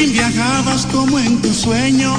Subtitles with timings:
[0.00, 2.16] Si viajabas como en tu sueño,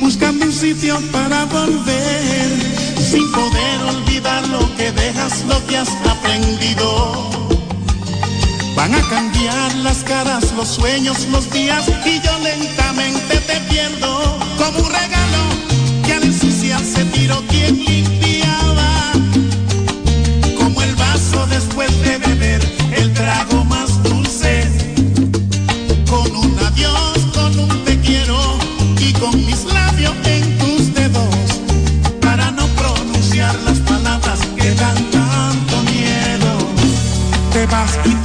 [0.00, 2.48] buscando un sitio para volver,
[2.96, 7.28] sin poder olvidar lo que dejas, lo que has aprendido.
[8.76, 14.38] Van a cambiar las caras, los sueños, los días y yo lentamente te pierdo.
[14.56, 15.42] Como un regalo
[16.06, 19.10] que al ensuciarse tiró quien limpiaba,
[20.56, 22.23] como el vaso después de
[37.74, 38.23] passe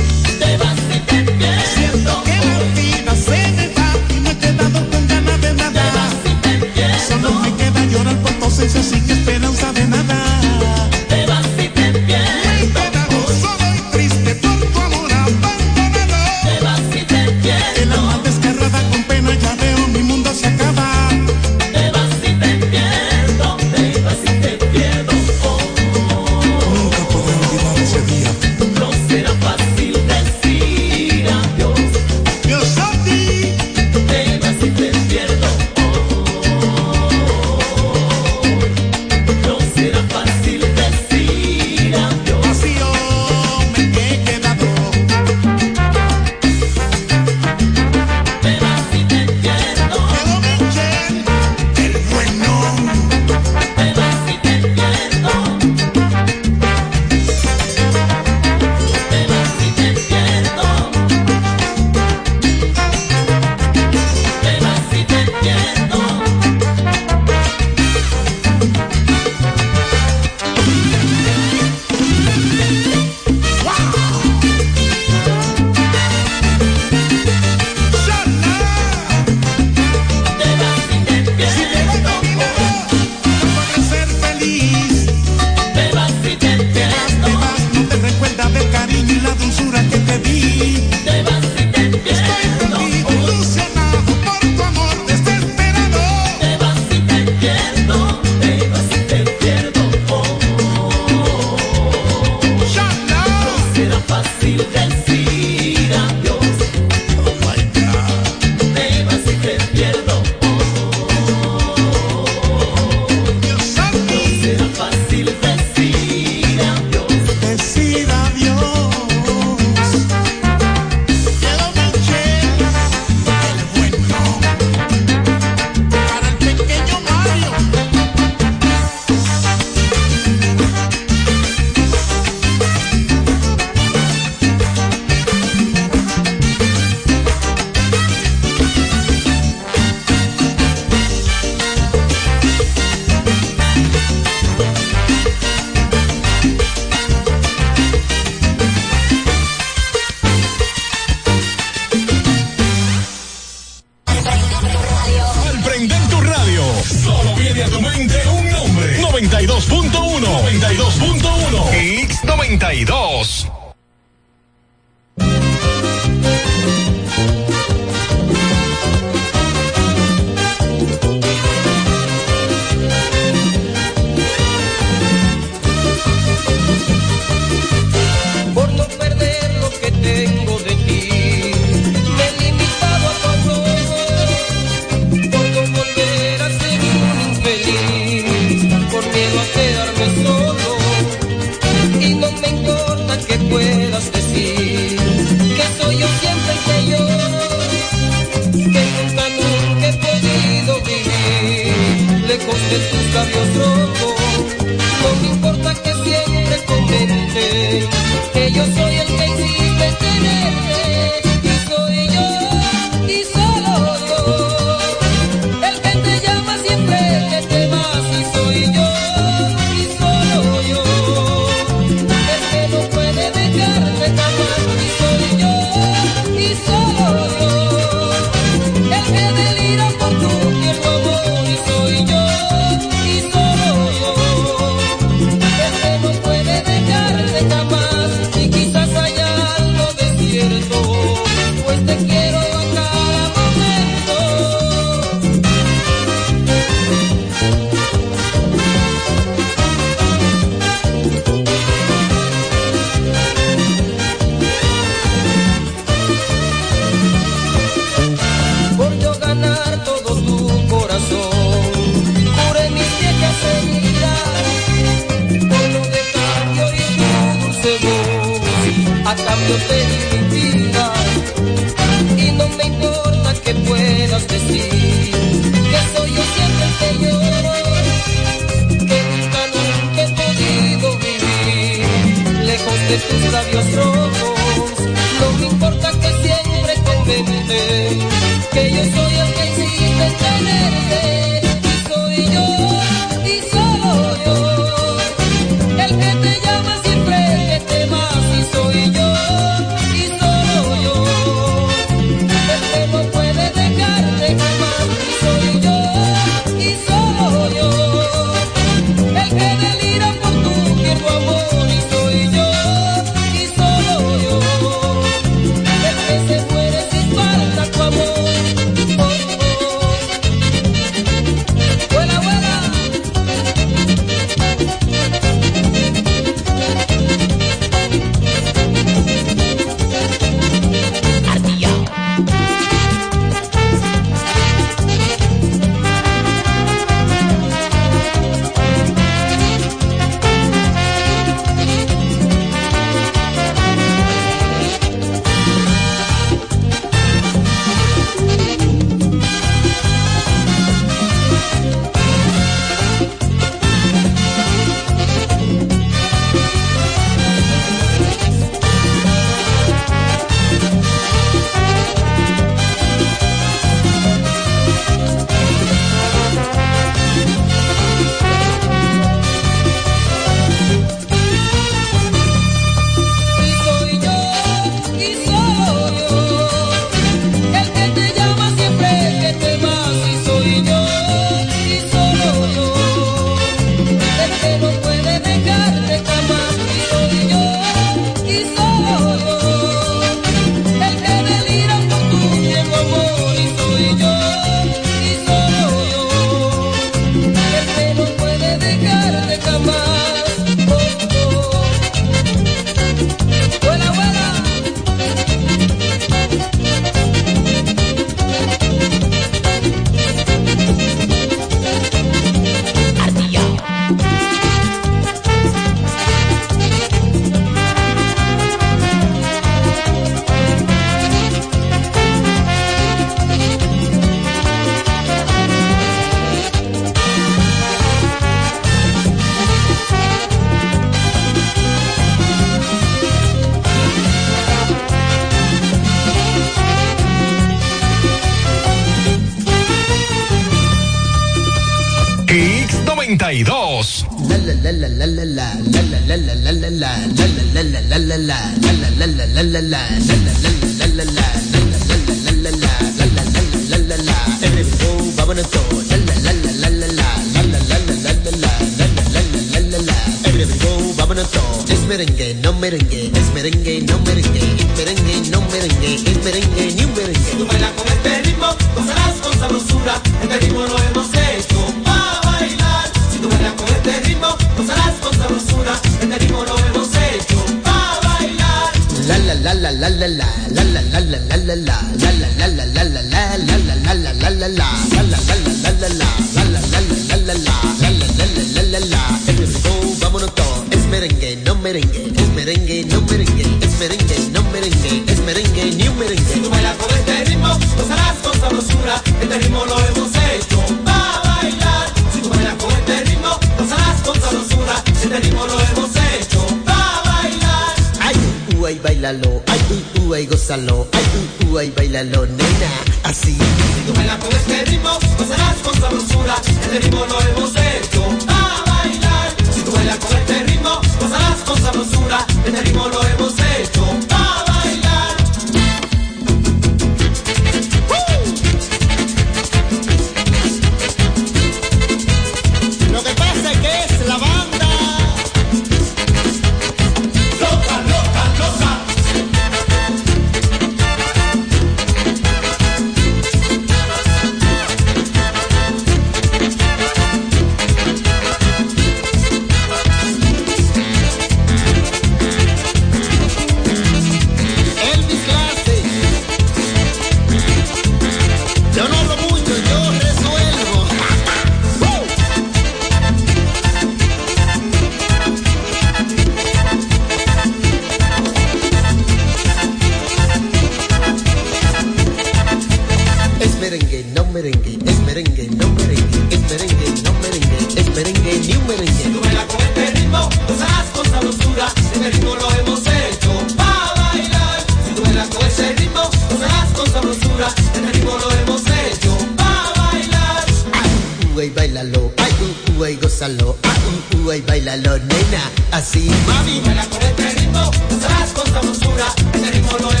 [593.41, 596.09] ah, uh, uh, ay, bailalo, nena, así.
[596.27, 600.00] Mami, baila con este ritmo, no sabes con sabrosura, este ritmo lo es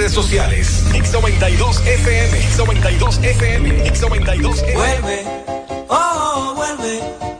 [0.00, 0.84] redes sociales.
[0.94, 4.74] X92 FM, X92 FM, X92 FM.
[4.74, 5.24] Vuelve,
[5.88, 7.39] oh, oh vuelve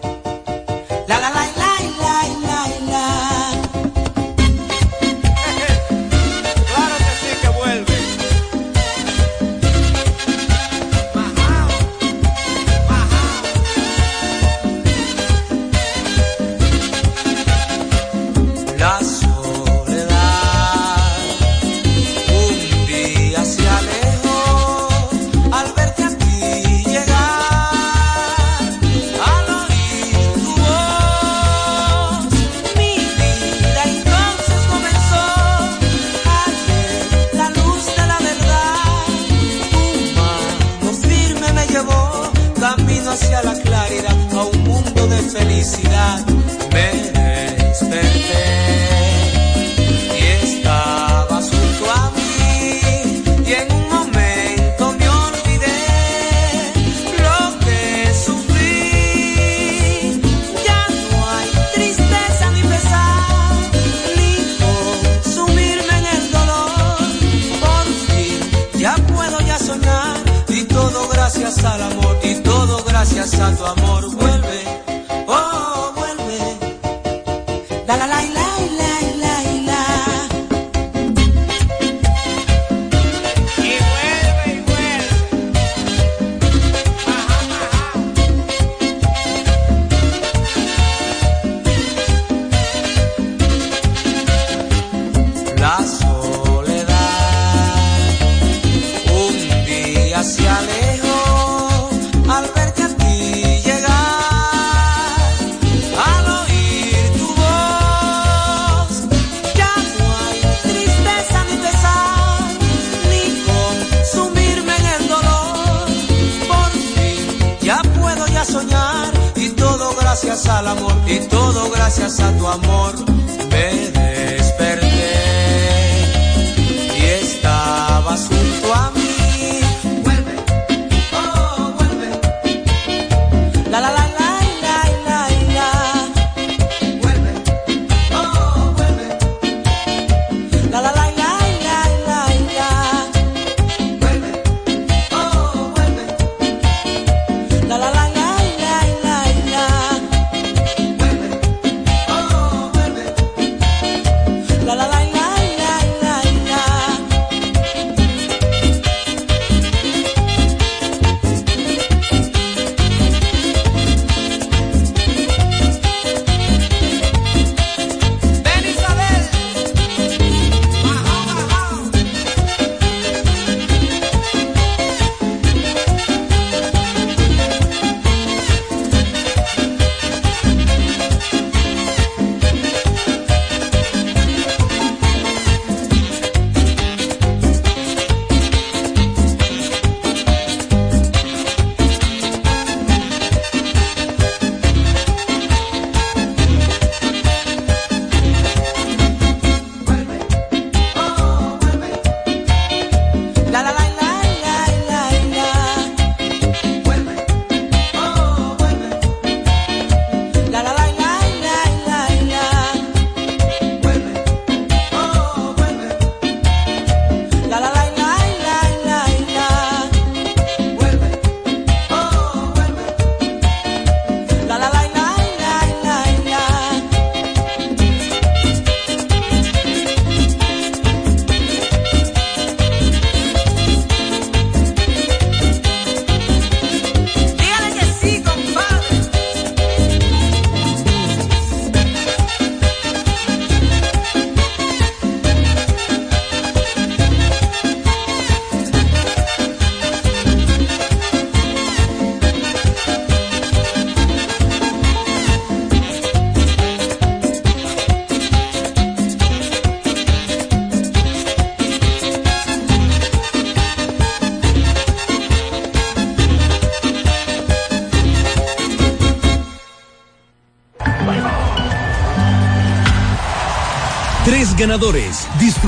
[122.10, 122.79] todo gracias a tu amor.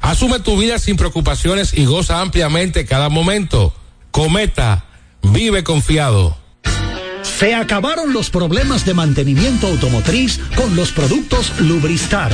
[0.00, 3.74] Asume tu vida sin preocupaciones y goza ampliamente cada momento.
[4.10, 4.84] Cometa,
[5.22, 6.36] vive confiado.
[7.22, 12.32] Se acabaron los problemas de mantenimiento automotriz con los productos Lubristar.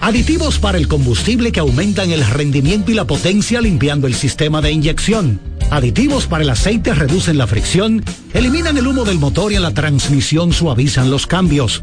[0.00, 4.70] Aditivos para el combustible que aumentan el rendimiento y la potencia limpiando el sistema de
[4.70, 5.40] inyección.
[5.70, 9.74] Aditivos para el aceite reducen la fricción, eliminan el humo del motor y en la
[9.74, 11.82] transmisión suavizan los cambios.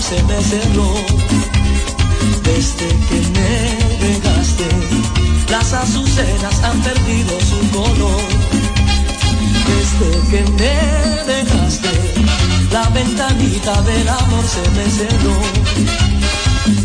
[0.00, 0.92] Se me cerró.
[2.42, 3.52] Desde que me
[4.06, 4.68] dejaste,
[5.50, 8.22] las azucenas han perdido su color.
[9.70, 10.76] Desde que me
[11.32, 11.94] dejaste,
[12.72, 15.38] la ventanita del amor se me cerró.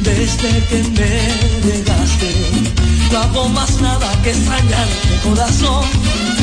[0.01, 1.13] Desde que me
[1.71, 2.29] dejaste,
[3.11, 5.85] no hago más nada que extrañarte corazón
[6.37, 6.41] y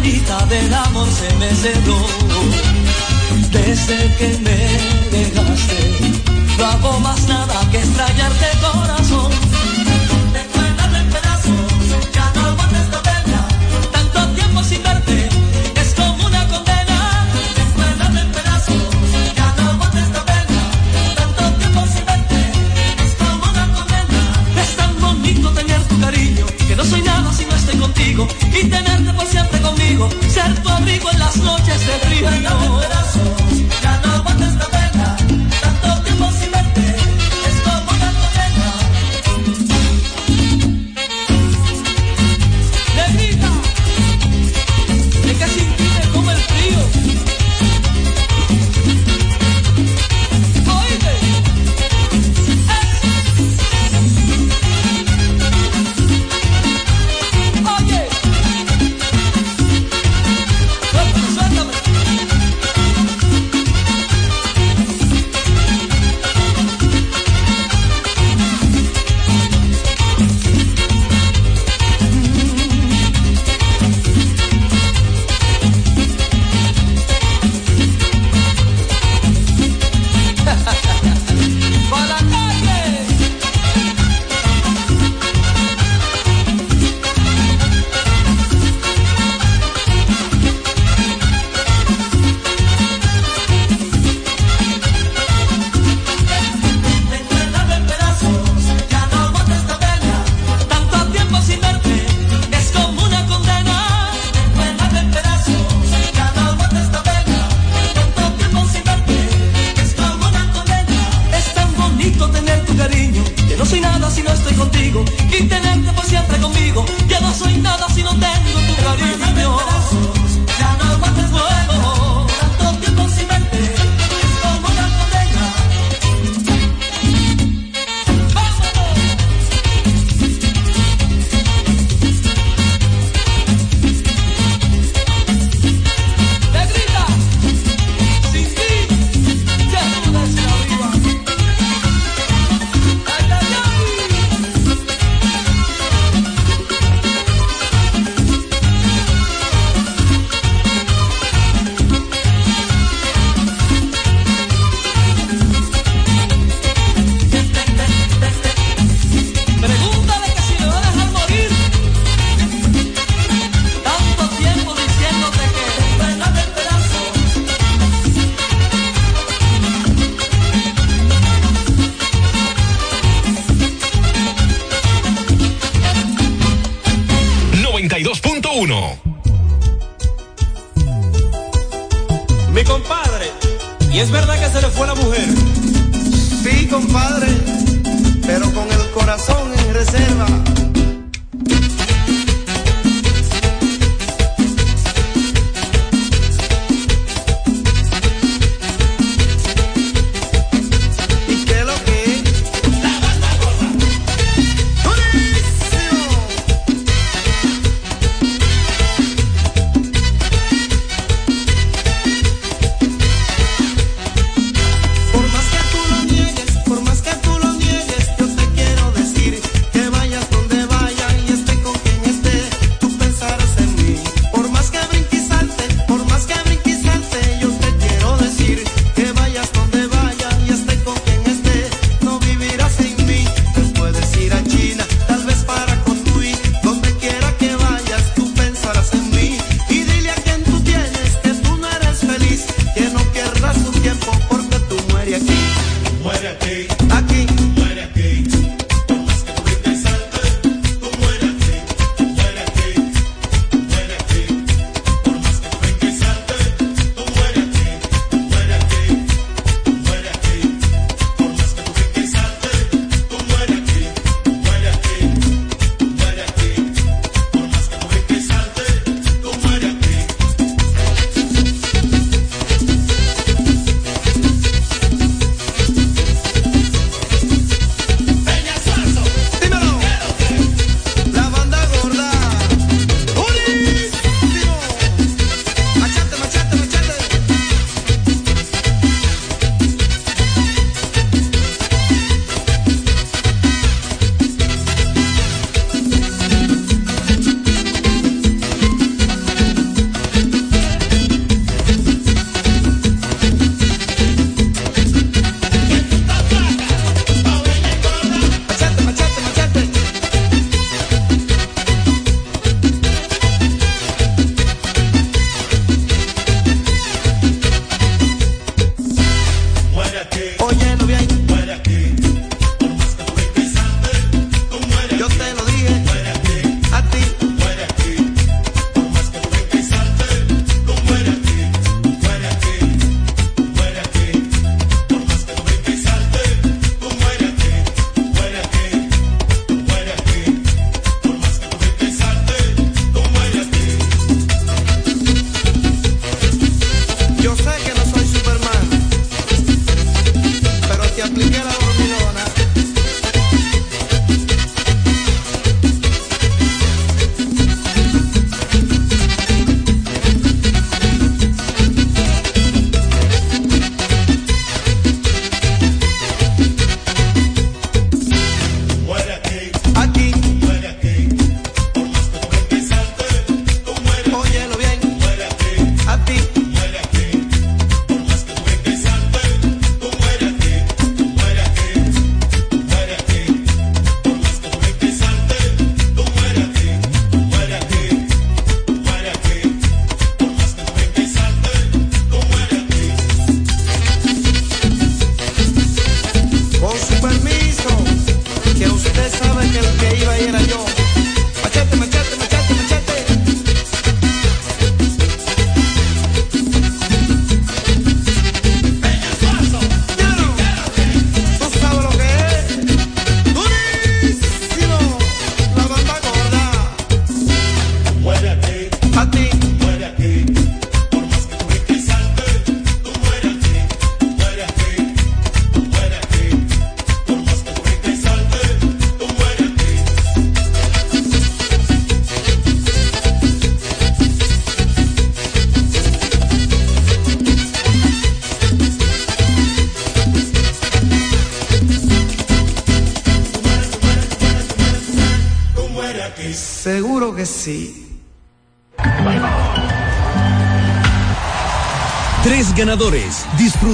[0.00, 1.96] ventanita del amor se me cerró.
[3.50, 6.22] Desde que me dejaste,
[6.58, 9.30] no hago más nada que extrañarte corazón.
[30.42, 32.99] Ser tu abrigo en las noches de frío.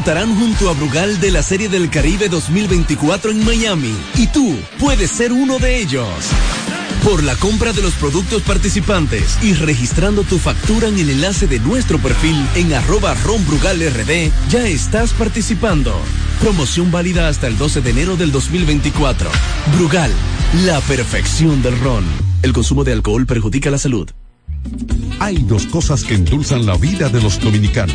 [0.06, 5.10] Disfrutarán junto a Brugal de la Serie del Caribe 2024 en Miami y tú puedes
[5.10, 6.06] ser uno de ellos.
[7.02, 11.58] Por la compra de los productos participantes y registrando tu factura en el enlace de
[11.58, 15.92] nuestro perfil en arroba ronbrugalrd, ya estás participando.
[16.40, 19.28] Promoción válida hasta el 12 de enero del 2024.
[19.76, 20.12] Brugal,
[20.66, 22.04] la perfección del ron.
[22.42, 24.08] El consumo de alcohol perjudica la salud.
[25.18, 27.94] Hay dos cosas que endulzan la vida de los dominicanos,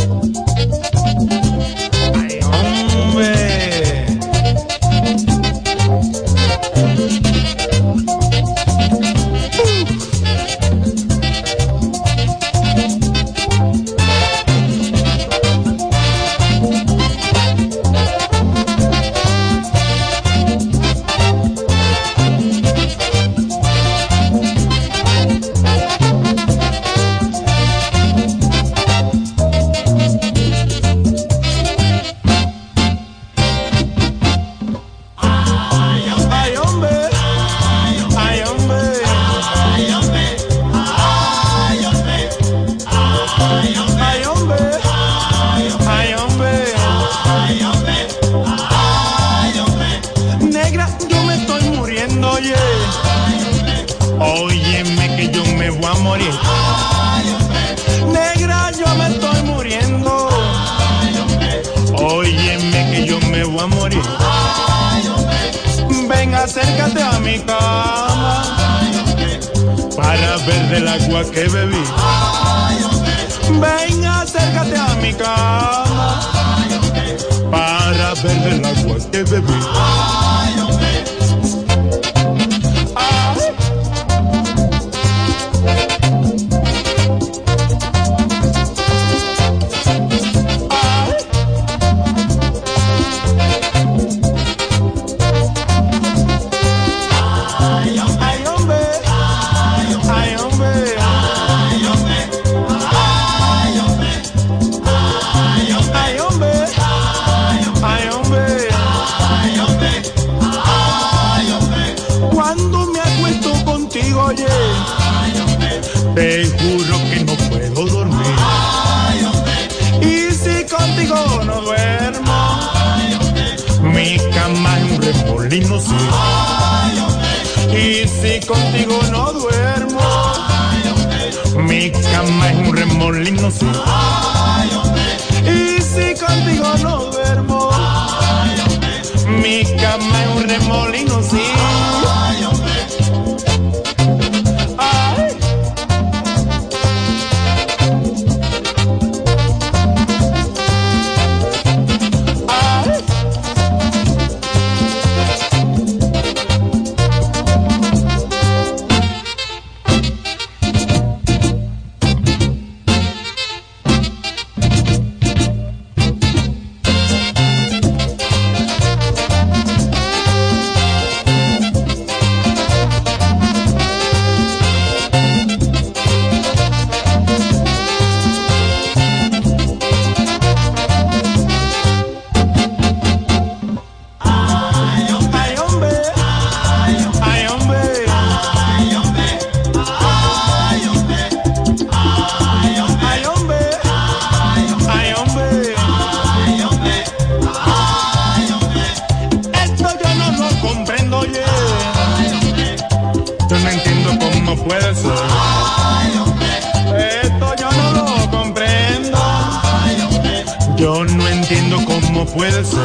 [212.36, 212.82] puede ser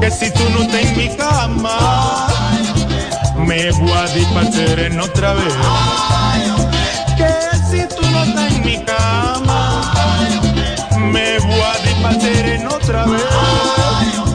[0.00, 2.28] que si tú no estás en mi cama,
[3.38, 5.54] me voy a despachar en otra vez.
[7.16, 7.32] Que
[7.70, 9.92] si tú no estás en mi cama,
[11.12, 14.33] me voy a despachar en otra vez.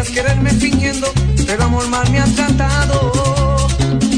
[0.00, 1.12] Podías quererme fingiendo,
[1.46, 3.12] pero amor mal me has tratado.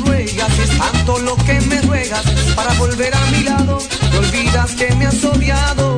[0.07, 2.23] Ruegas, es tanto lo que me ruegas
[2.55, 3.79] para volver a mi lado.
[4.17, 5.92] Olvidas que me has odiado.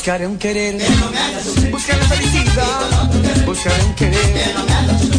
[0.00, 0.78] Buscaré un querer.
[1.70, 3.44] Buscar la felicidad.
[3.44, 4.54] Buscaré un querer.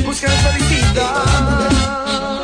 [0.04, 2.41] Buscar la felicidad.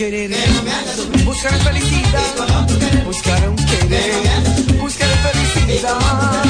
[0.00, 0.30] querer.
[1.26, 3.04] Buscar felicidad.
[3.04, 4.78] Buscar un querer.
[4.80, 6.49] Buscar felicidad.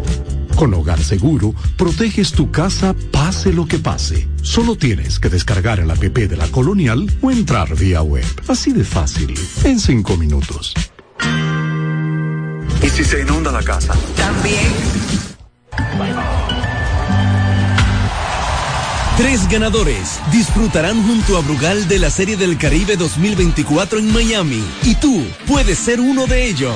[0.61, 4.27] Con Hogar Seguro, proteges tu casa pase lo que pase.
[4.43, 8.23] Solo tienes que descargar el app de la Colonial o entrar vía web.
[8.47, 9.33] Así de fácil,
[9.63, 10.75] en cinco minutos.
[12.83, 13.95] ¿Y si se inunda la casa?
[14.15, 14.71] También.
[19.17, 24.93] Tres ganadores disfrutarán junto a Brugal de la Serie del Caribe 2024 en Miami y
[24.93, 26.75] tú puedes ser uno de ellos.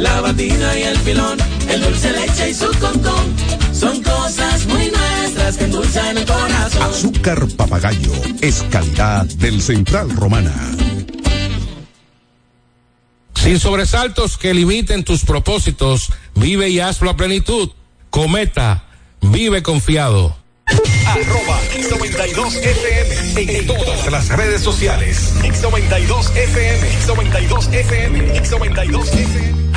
[0.00, 1.38] la batida y el filón,
[1.68, 3.34] el dulce leche y su concón.
[3.72, 6.82] Son cosas muy nuestras que endulzan el corazón.
[6.82, 10.54] Azúcar papagayo es calidad del Central Romana.
[13.34, 17.70] Sin sobresaltos que limiten tus propósitos, vive y hazlo a plenitud.
[18.10, 18.84] Cometa,
[19.20, 20.36] vive confiado.
[21.06, 25.32] Arroba X92FM en todas las redes sociales.
[25.42, 29.67] X92FM, X92FM, X92FM.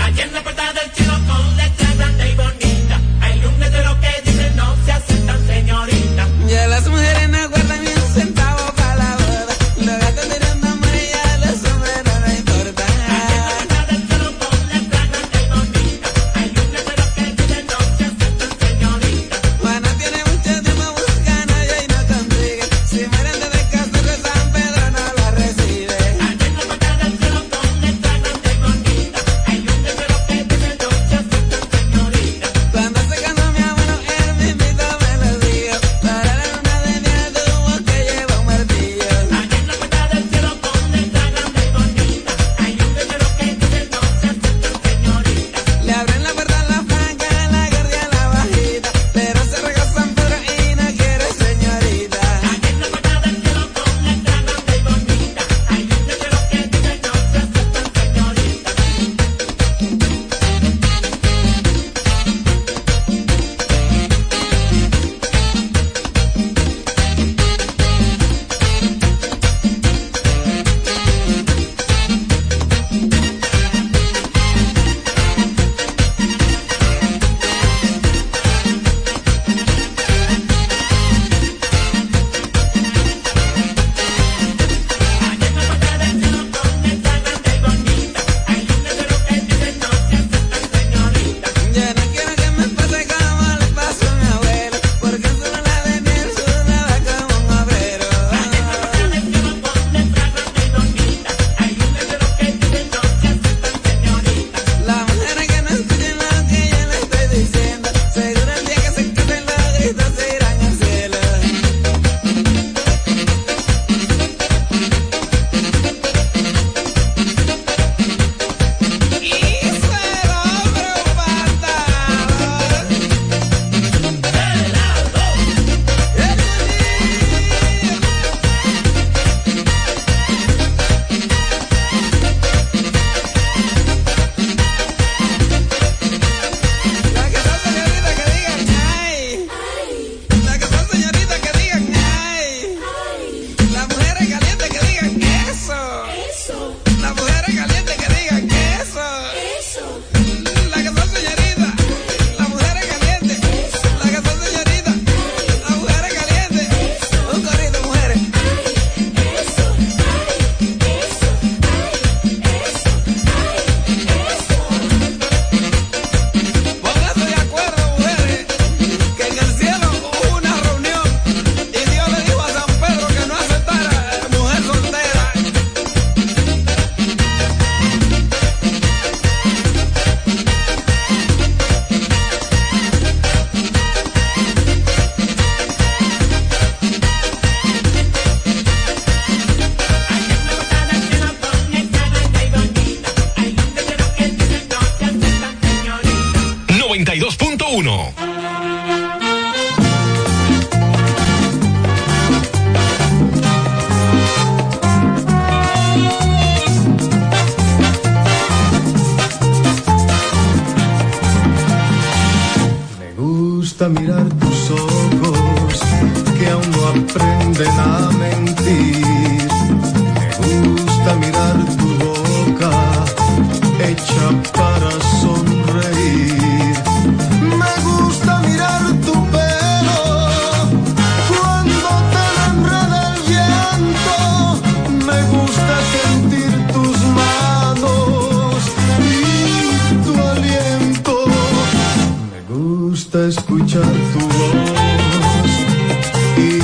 [246.37, 246.59] y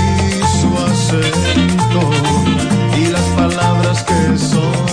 [0.60, 2.10] su acento
[2.98, 4.87] y las palabras que son.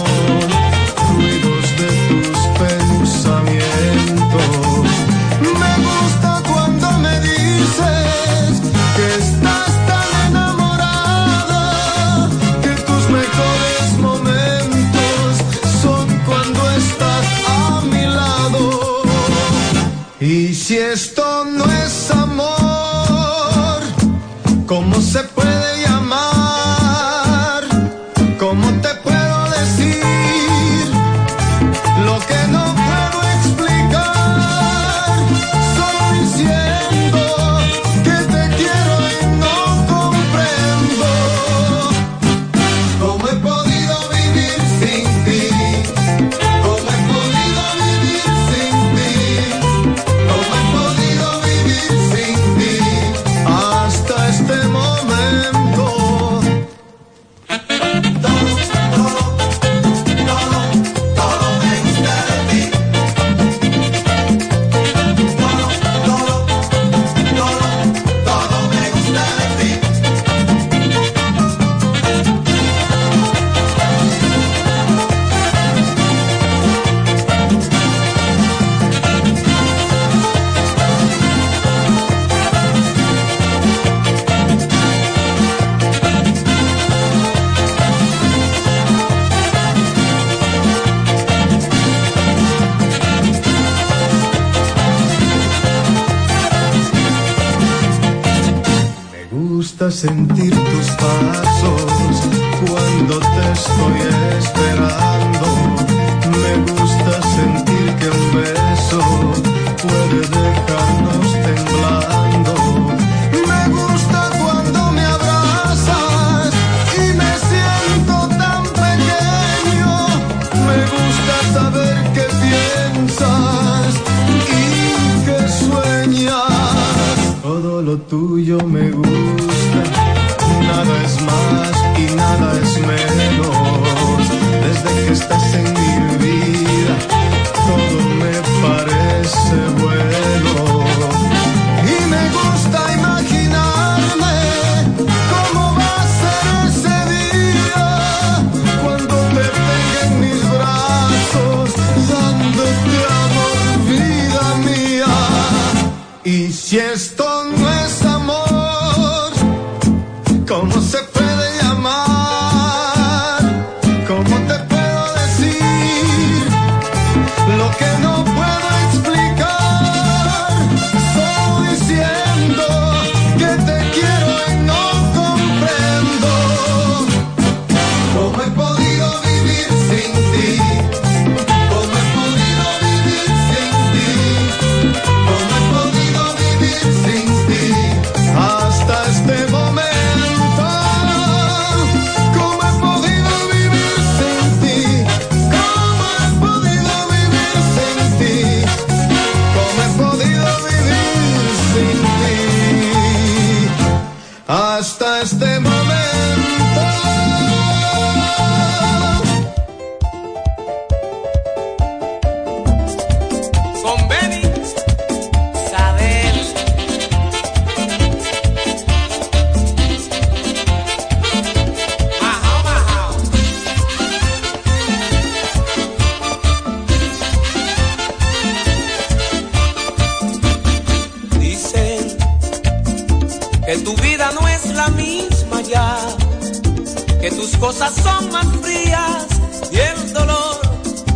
[237.25, 239.27] que tus cosas son más frías
[239.72, 240.61] y el dolor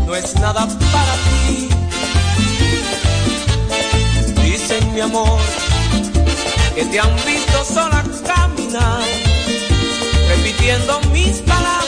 [0.06, 1.14] no es nada para
[1.46, 1.68] ti.
[4.42, 5.38] Dicen mi amor
[6.74, 9.02] que te han visto sola caminar,
[10.30, 11.87] repitiendo mis palabras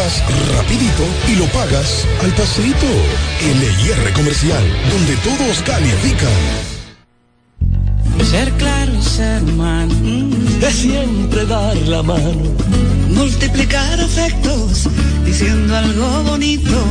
[0.01, 2.87] rapidito y lo pagas al pasito.
[3.41, 6.71] LIR Comercial, donde todos califican.
[8.25, 9.93] Ser claro y ser humano
[10.61, 12.41] es siempre dar la mano.
[13.09, 14.87] Multiplicar afectos
[15.23, 16.83] diciendo algo bonito.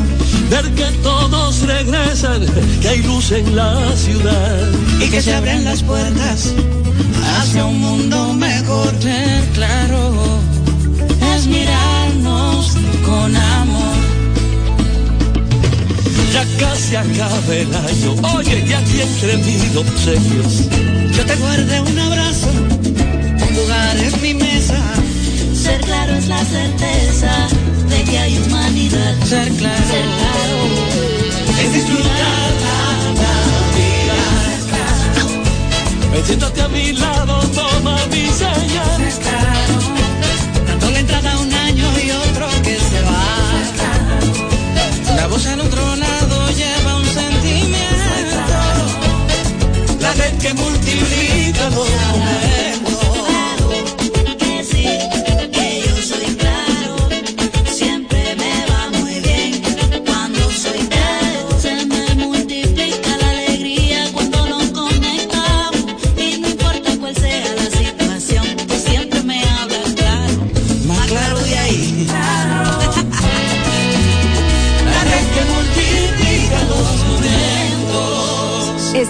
[0.48, 2.46] Ver que todos regresan,
[2.80, 4.68] que hay luz en la ciudad.
[5.00, 6.54] Y que se abren las puertas
[7.38, 8.94] hacia un mundo mejor.
[9.00, 10.38] Ser claro
[11.34, 11.46] es
[13.04, 13.96] con amor.
[16.32, 20.68] Ya casi acaba el año, oye, ya aquí entre mis obsequios.
[21.16, 22.50] Yo te guardé un abrazo,
[23.48, 24.78] un lugar en mi mesa.
[25.54, 27.48] Ser claro es la certeza
[27.88, 29.14] de que hay humanidad.
[29.26, 31.00] Ser claro, Ser claro
[31.62, 33.34] es disfrutar la
[33.76, 34.20] vida.
[36.26, 38.28] Siéntate a mi lado, toma mi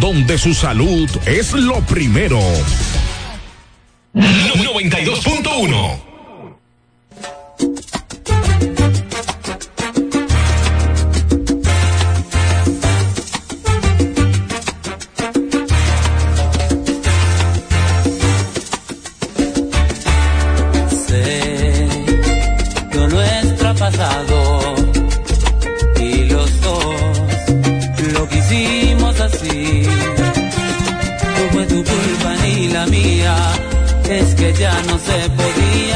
[0.00, 2.40] donde su salud es lo primero.
[4.14, 6.09] 92.1
[34.58, 35.89] ya no se podía.